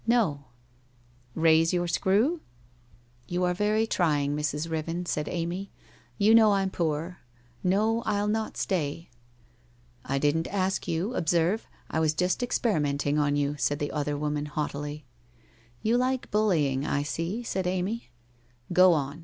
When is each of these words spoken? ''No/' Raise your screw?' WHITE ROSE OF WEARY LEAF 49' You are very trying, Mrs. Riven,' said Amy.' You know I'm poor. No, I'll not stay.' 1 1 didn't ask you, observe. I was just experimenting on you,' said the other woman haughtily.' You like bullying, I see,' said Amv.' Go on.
''No/' 0.17 0.45
Raise 1.35 1.73
your 1.73 1.87
screw?' 1.87 2.41
WHITE 3.29 3.37
ROSE 3.37 3.37
OF 3.37 3.37
WEARY 3.37 3.37
LEAF 3.37 3.37
49' 3.37 3.39
You 3.39 3.43
are 3.43 3.53
very 3.53 3.85
trying, 3.87 4.35
Mrs. 4.35 4.71
Riven,' 4.71 5.05
said 5.05 5.27
Amy.' 5.29 5.71
You 6.17 6.33
know 6.33 6.53
I'm 6.53 6.71
poor. 6.71 7.19
No, 7.63 8.01
I'll 8.07 8.27
not 8.27 8.57
stay.' 8.57 9.11
1 10.07 10.13
1 10.15 10.19
didn't 10.21 10.47
ask 10.47 10.87
you, 10.87 11.13
observe. 11.13 11.67
I 11.91 11.99
was 11.99 12.15
just 12.15 12.41
experimenting 12.41 13.19
on 13.19 13.35
you,' 13.35 13.57
said 13.59 13.77
the 13.77 13.91
other 13.91 14.17
woman 14.17 14.47
haughtily.' 14.47 15.05
You 15.83 15.97
like 15.97 16.31
bullying, 16.31 16.83
I 16.83 17.03
see,' 17.03 17.43
said 17.43 17.65
Amv.' 17.65 18.01
Go 18.73 18.93
on. 18.93 19.19